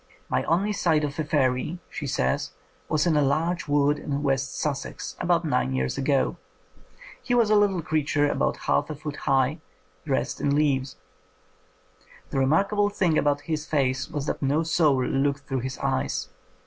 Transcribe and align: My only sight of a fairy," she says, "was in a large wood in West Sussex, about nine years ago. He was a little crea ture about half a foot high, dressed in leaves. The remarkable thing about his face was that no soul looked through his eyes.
My 0.29 0.43
only 0.45 0.73
sight 0.73 1.03
of 1.03 1.19
a 1.19 1.23
fairy," 1.23 1.77
she 1.87 2.07
says, 2.07 2.53
"was 2.89 3.05
in 3.05 3.15
a 3.15 3.21
large 3.21 3.67
wood 3.67 3.99
in 3.99 4.23
West 4.23 4.57
Sussex, 4.59 5.15
about 5.19 5.45
nine 5.45 5.75
years 5.75 5.95
ago. 5.95 6.37
He 7.21 7.35
was 7.35 7.51
a 7.51 7.55
little 7.55 7.83
crea 7.83 8.03
ture 8.03 8.25
about 8.27 8.57
half 8.65 8.89
a 8.89 8.95
foot 8.95 9.15
high, 9.29 9.59
dressed 10.03 10.41
in 10.41 10.55
leaves. 10.55 10.95
The 12.31 12.39
remarkable 12.39 12.89
thing 12.89 13.15
about 13.15 13.41
his 13.41 13.67
face 13.67 14.09
was 14.09 14.25
that 14.25 14.41
no 14.41 14.63
soul 14.63 15.05
looked 15.05 15.41
through 15.41 15.59
his 15.59 15.77
eyes. 15.77 16.29